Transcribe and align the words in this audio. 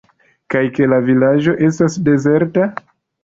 Kaj 0.53 0.61
ke 0.77 0.87
la 0.93 0.97
vilaĝo 1.09 1.53
estas 1.67 1.99
dezerta? 2.09 2.65